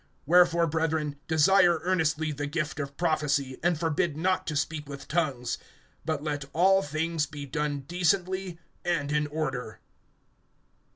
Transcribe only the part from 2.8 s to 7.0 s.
prophecy, and forbid not to speak with tongues. (40)But let all